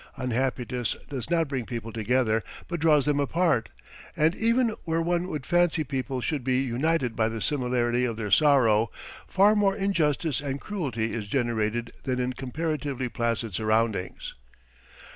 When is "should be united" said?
6.21-7.15